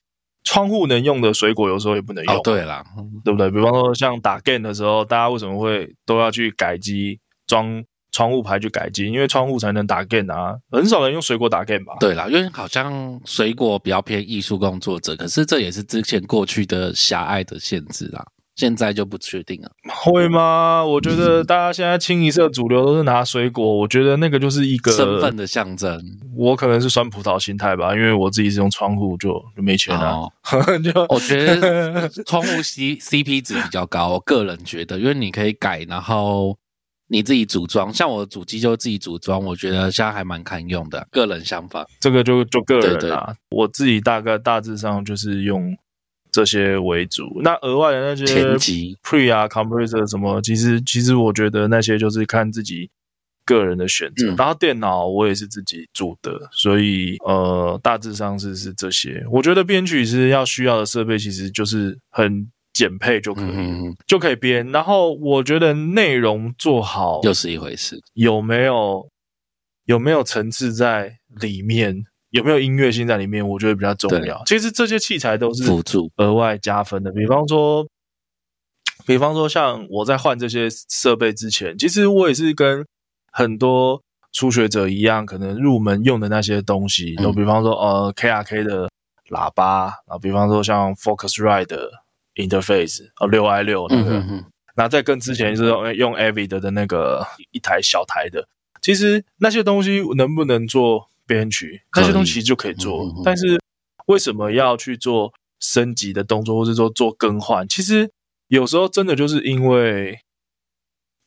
[0.44, 2.42] 窗户能用的水果有时候也不能用。
[2.42, 2.84] 对啦，
[3.24, 3.52] 对不对？
[3.52, 7.84] 比方说像打 game 的时候，大家为什么会都要去改机装？
[8.12, 11.94] 窗户牌去改进，因为窗户才能打 game 啊，很少人用水果打 game 吧？
[12.00, 19.70] 对啦，因为好像水果比较偏艺术工作者，可是这也是之前过去的狭隘的限制啦，现在就不确定了。
[19.94, 20.84] 会吗？
[20.84, 26.02] 我觉得大家现在清一色主流都是拿水果，我觉得那个就是一个身份的象征。
[26.36, 30.28] 我可能是酸葡萄心态吧，因为我自己是用窗户就就没钱了。
[30.84, 36.58] 就我觉得窗户 C C P 值比较高，我个人觉得，因为你可以改，然后。
[37.10, 41.08] 你自己组装，像我主机就自己组装，我觉得现在还蛮堪用的。
[41.10, 43.34] 个人想法，这个就就个人啦。
[43.50, 45.78] 我自己大概大致上就是用
[46.32, 47.40] 这些为主。
[47.42, 52.90] 那额外的那些前级 pre 啊，compressor 什么，其实其实我觉得那些就是看自己
[53.46, 54.36] 个人的选择。
[54.36, 59.26] 然后电脑我也是自己组的，所以呃，大致上是是这些。
[59.32, 62.52] 我觉得编曲是要需要的设备，其实就是很。
[62.78, 64.72] 减配就可以，就可以编。
[64.72, 69.10] 然后我觉得内容做好又是一回事，有没有
[69.86, 74.44] 有没有层次在里面，有没有音乐性在里面，我觉得比较重要。
[74.46, 77.12] 其实这些器材都是辅助、额外加分的。
[77.12, 77.88] 比方说，
[79.08, 82.86] 比方说像我在换这些设备之前，其实我也是跟
[83.32, 84.00] 很多
[84.32, 88.88] 初学者一样，可能入门用的那些东西，就比方说呃 KRK 的
[89.32, 91.76] 喇叭，然后比方说像 Focusrite。
[92.38, 94.24] Interface 哦，六 i 六那个，
[94.76, 98.48] 那再跟之前是用 Avid 的那个一台小台的，
[98.82, 101.82] 其实那些东西能不能做编曲？
[101.96, 103.60] 那些东西就可以做，但是
[104.06, 107.68] 为什么要去做升级的动作，或者说做更换？
[107.68, 108.10] 其实
[108.48, 110.20] 有时候真的就是因为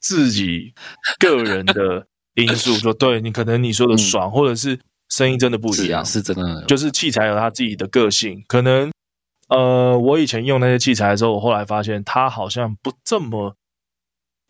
[0.00, 0.72] 自己
[1.18, 8.90] 个人的因素， 说对你可能你说的爽，或者是声音真的不一样，是真的，就是器材有它自己的个性，可能。
[9.50, 13.54] 呃，我以前用那些器材的时候，我后来发现它好像不这么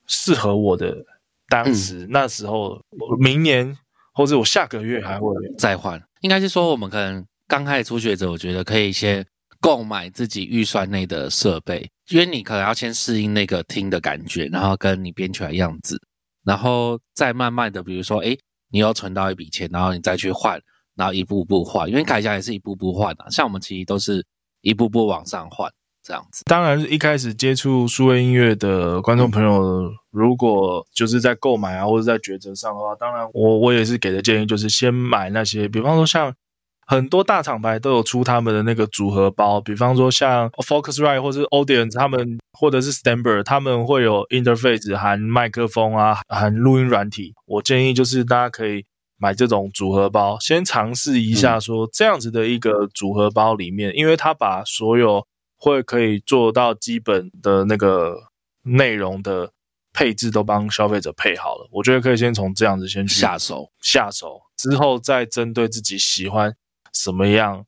[0.06, 1.04] 适合我的。
[1.48, 2.80] 当时那时候，
[3.18, 3.76] 明年
[4.12, 6.00] 或者我下个月还会再换。
[6.20, 9.26] 应该是说，我们可能刚开始初学者，我觉得可以先
[9.60, 16.00] 购买自己预算内的设备，因为你可能要先适应那个听的感觉，然后跟你编曲的样子，
[16.44, 18.36] 然后再慢慢的，比如说，哎，
[18.70, 20.60] 你要存到一笔钱，然后你再去换，
[20.94, 23.24] 然后一步步换，因为改价也是一步步换的。
[23.30, 24.24] 像我们其实都是。
[24.62, 25.70] 一步步往上换，
[26.02, 26.42] 这样子。
[26.44, 36.34] 当然，一开始接触数位音乐的观众朋友，如果就是在购买啊，或者在抉择上的话，当然我我也是给的建议，就是先买那些，比方说像
[36.86, 47.32] 很多大厂牌都有出他们的那个组合包，比方说像 Focusrite 或是 Audience，他们或者是 Stember，他们会有 interface 含麦克风啊，含录音软体。
[47.46, 48.84] 我建议就是大家可以。
[49.20, 58.16] 买这种组合包，先尝试一下，说这样子的一个组合包里面，因为它把所有会可以做到基本的那个
[58.62, 59.52] 内容的
[59.92, 61.68] 配置都帮消费者配好了。
[61.70, 66.56] 我觉得可以先从这样子先去下手，下手之后再针对自己喜欢
[66.94, 67.66] 什么样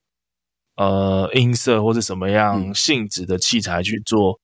[0.76, 4.40] 呃音色或者什么样嗯性质的器材去做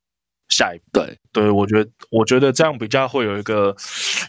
[0.49, 0.85] 下一步。
[0.93, 3.75] 对，对，我觉得我觉得这样比较会有一个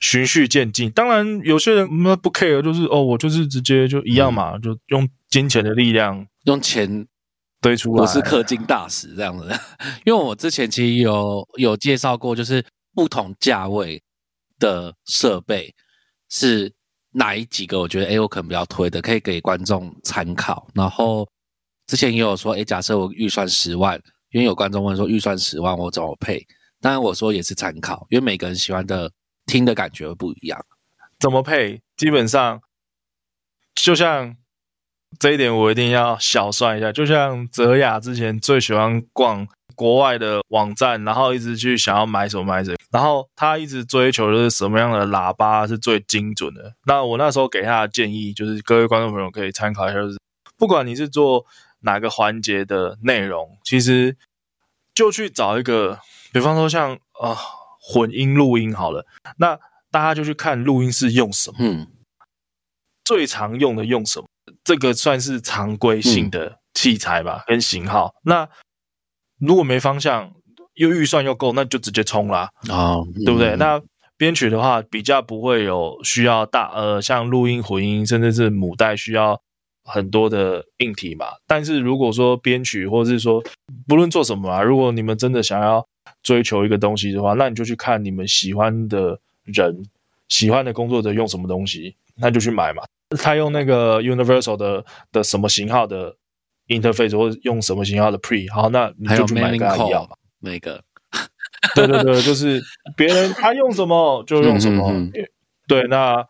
[0.02, 0.90] 循序渐进。
[0.92, 7.08] 当然，有些人那不 care，就是哦，我就是直接就一样嘛，就用金钱的力量用钱
[7.62, 8.02] 堆出来。
[8.02, 9.50] 不是氪金大使这样子。
[10.06, 12.64] 因为我之前其实有有介绍过，就是
[12.94, 14.02] 不同价位
[14.60, 15.74] 的设备
[16.30, 16.72] 是
[17.12, 20.68] 哪一几个，我觉得诶我可能比较推的，可以给观众参考。
[20.74, 21.28] 然后
[21.88, 24.00] 之前也有说，诶假设我预算十万，
[24.32, 26.46] 因为有观众问说预算十万我怎么配？
[26.82, 29.12] 当然我说也是参考，因为每个人喜欢的
[29.46, 30.64] 听的感觉不一样。
[31.20, 32.62] 怎么配，基本上
[33.76, 34.38] 就像
[35.20, 36.92] 这一点，我一定要小算一下。
[36.92, 46.74] 就像泽雅之前最喜欢逛国外的网站，然后一直去想要买什么买什么，然后他一直追求就是什么样的喇叭是最精准的。
[46.86, 50.18] 那我那时候给他的建议就是，各位观众朋友可以参考一下，就是
[50.58, 51.46] 不管你是做
[51.82, 54.18] 哪个环节的内容，其实
[54.94, 56.00] 就去找一个，
[56.34, 57.38] 比方说像啊、呃
[57.82, 59.06] 混音录音好了，
[59.38, 59.58] 那
[59.90, 61.58] 大家就去看录音室用什么。
[61.60, 61.88] 嗯，
[63.04, 64.28] 最常用的用什么？
[64.64, 68.14] 这个算是常规性的器材吧，跟型号。
[68.24, 68.48] 那
[69.40, 70.34] 如果没方向，
[70.76, 73.56] 又预算又够，那就直接冲啦，哦，对不对？
[73.56, 73.82] 嗯那
[74.18, 79.42] 编曲的话，比较不会有需要大呃，像录音、混音，甚至是母带需要
[79.90, 81.26] 很多的硬体嘛。
[81.48, 83.44] 但是如果说编曲，或者是说
[83.88, 85.86] 不论做什么啊，如果你们真的想要
[86.24, 89.84] 追求一个东西的话，那你就去看你们喜欢的人、
[90.28, 92.84] 喜欢的工作者用什么东西，那就去买嘛。
[93.18, 96.16] 他用那个 Universal 的的什么型号的
[96.68, 100.16] interface，或者用什么型号的 pre，好，那你就去买 mailing 跟他一样 call 嘛。
[100.40, 100.84] 那个，
[101.76, 102.62] 对对对，就是
[102.96, 104.92] 别人他用什么就用什么。
[104.92, 105.26] 嗯嗯
[105.68, 106.26] 对，那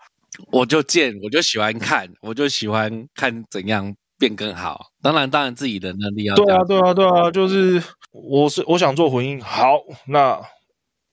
[0.52, 4.88] 我就见，我就喜欢看，我就喜欢看怎样变更好。
[5.02, 10.40] 当然，当然自己的能力要对啊，对啊，对啊，就是我是我想做混音，好，那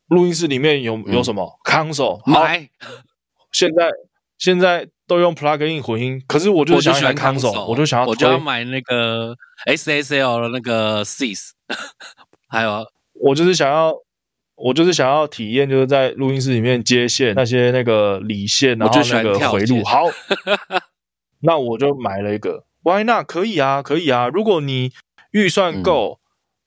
[0.08, 2.18] 录音室里面有有什么 console？
[2.24, 2.68] 好，买，
[3.52, 3.90] 现在
[4.38, 9.34] 现在都用 plug in 混音，可是我就是想喜欢 console，我就想要我就要买那个
[9.66, 11.50] SSL 的那个 Cis，
[12.48, 13.92] 还有我就是想要，
[14.56, 19.84] 我就是想要体验，就是在录音室里面接线那些那个理线，然后那个回路。
[19.84, 20.04] 好，
[21.40, 23.26] 那我就买了一个 Why not？
[23.26, 24.28] 可以啊，可以啊。
[24.28, 24.92] 如果你
[25.32, 26.20] 预算够，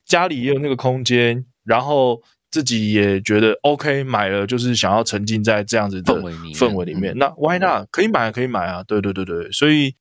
[0.05, 2.21] 家里也有那个空间，然后
[2.51, 7.87] 自己也觉得 OK，买了就是想要沉浸在这样子的氛围里面那 Why not？
[7.89, 8.83] 可以买，可以买啊。
[8.83, 9.95] 对对对对，所以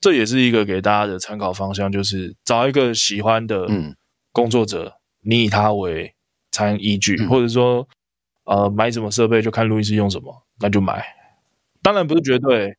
[0.00, 3.94] 这也是一个给大家的参考方向，就是找一个喜欢的嗯
[4.32, 6.14] 工作者，你以他为
[6.58, 7.86] 参依据，嗯或者说
[8.44, 11.04] 呃买什么设备就看录音师用什么，那就买。
[11.82, 12.76] 当然不是绝对，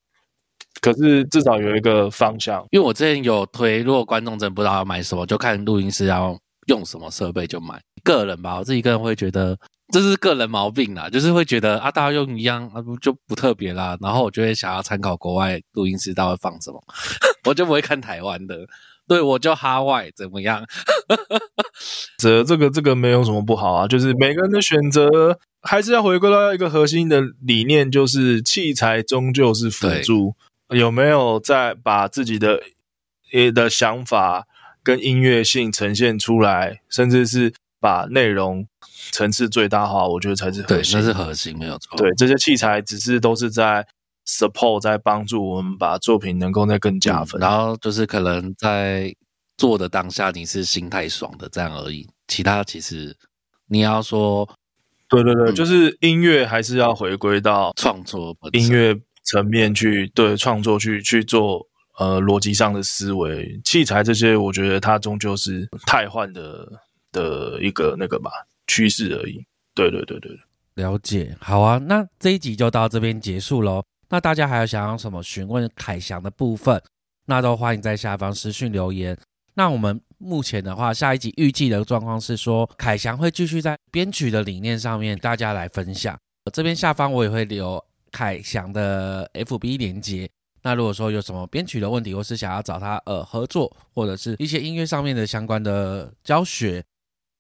[0.82, 2.66] 可是至少有一个方向。
[2.72, 7.80] 因为我之前有推，如果观众真不知道要买什么，就看录音师要用什么设备就买。
[8.04, 9.58] 个人吧，我自己个人会觉得
[9.94, 13.98] 这是个人毛病啦，就是会觉得啊，大家用一样啊，不就不特别啦。
[14.02, 16.84] 然后我就会想要参考国外录音师他会放什么，
[17.48, 18.58] 我就不会看台湾的。
[19.10, 20.64] 对，我就哈外怎么样？
[22.20, 30.36] 这这个这个没有什么不好啊，就是每个人的选择还是要回归到一个核心的理念，就是器材终究是辅助，
[30.70, 32.62] 有没有在把自己的
[33.34, 34.46] 呃的想法
[34.84, 38.68] 跟音乐性呈现出来，甚至是把内容
[39.12, 41.00] 层次最大化，我觉得才是核对，心。
[41.00, 41.98] 那是核心，没有错。
[41.98, 43.88] 对，这些器材只是都是在
[44.38, 47.42] support，在帮助我们把作品能够再更加分。
[47.42, 49.14] 嗯然后就是可能在
[49.58, 53.16] 做的当下你是心态爽的这样而已，其他其实
[53.68, 54.48] 你要说
[55.10, 61.66] 对对对，嗯就是音乐还是要回归到创作音乐层面去对创作去去做
[61.98, 66.68] 呃逻辑上的思维，器材这些，我觉得它终究是汰换的
[67.12, 68.30] 的一个那个吧
[68.68, 69.44] 趋势而已。
[69.74, 70.32] 对对对对
[70.76, 73.84] 对，了解，好啊，那这一集就到这边结束喽。
[74.10, 76.82] 那大家还有想要什么询问凯翔的部分，
[77.26, 79.18] 那都欢迎在下方私讯留言。
[79.54, 86.18] 那我们目前的话，下一集预计的状况是说，凯翔会继续在编曲的理念上面大家来分享。
[86.54, 90.30] 这边下方我也会留凯翔的 FB 连接。
[90.62, 96.84] 那如果说有什么编曲的问题，或是想要找他呃合作，或者是一些音乐上面的相关的教学，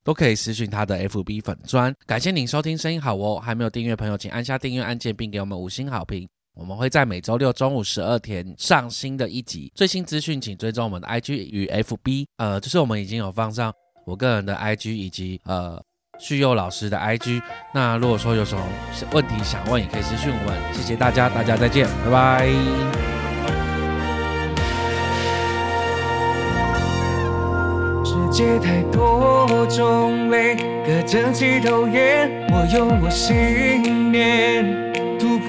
[0.03, 1.93] 都可以私讯他的 FB 粉砖。
[2.05, 6.27] 感谢您收听声音好哦，还没有订阅朋友，请按下订阅按键，并给我们五星好评。
[6.59, 12.25] 我们会在每周六中午十二点上新的一集，最新资讯请追踪我们的 IG 与 FB。
[12.35, 13.73] 呃，就是我们已经有放上
[14.05, 15.81] 我个人的 IG 以及呃
[16.19, 17.41] 旭佑老师的 IG。
[17.73, 18.63] 那如果说有什么
[19.13, 20.73] 问题想问，也可以私讯我们。
[20.73, 22.49] 谢谢大家，大家再见，拜拜。
[28.03, 32.29] 世界太多种类，各争奇斗艳。
[32.51, 34.89] 我用我信念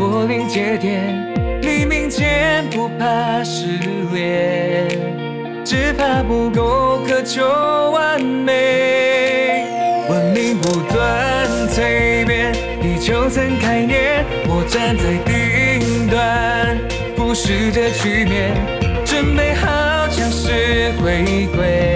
[0.00, 1.14] 突破临界点，
[1.60, 3.66] 黎明前不怕失
[4.14, 4.88] 恋，
[5.62, 7.44] 只怕不够渴求
[7.90, 9.66] 完美。
[10.08, 16.78] 文明不断蜕变，地球曾概念，我站在顶端，
[17.14, 18.54] 俯视着局面，
[19.04, 19.68] 准备好
[20.08, 21.89] 强势回归。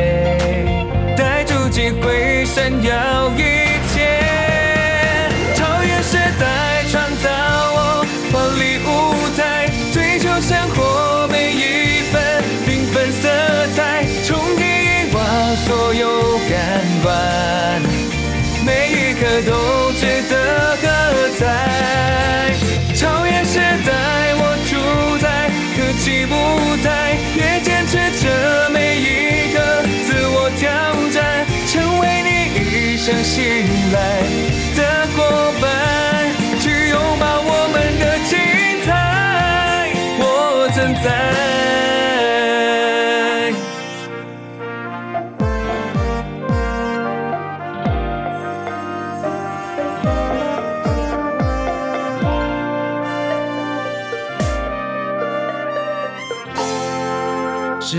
[19.46, 20.84] 都值得喝
[21.38, 21.42] 彩。
[22.94, 24.72] 超越时代，我主
[25.18, 25.26] 宰
[25.76, 26.32] 科技舞
[26.82, 26.86] 台，
[27.36, 29.56] 也坚持着每一个
[30.06, 30.62] 自我挑
[31.10, 31.44] 战。
[31.66, 32.28] 成为你
[32.94, 33.96] 一生信赖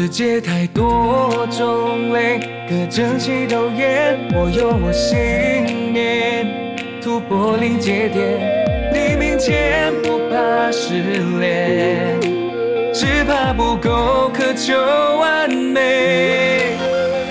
[0.05, 2.39] 世界太多种类。
[2.69, 6.45] 各争奇斗艳，我有我信念，
[7.01, 8.37] 突破临界点，
[8.93, 11.01] 黎明前不怕失
[11.39, 12.19] 恋，
[12.93, 14.75] 只怕不够渴求
[15.17, 16.77] 完美。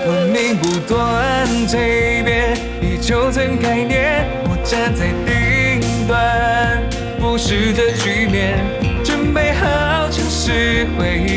[0.05, 6.83] 文明不断蜕变，地球层概念，我站在顶端，
[7.21, 8.57] 不是这局面，
[9.01, 11.34] 准备好强势回忆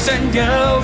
[0.00, 0.80] 闪耀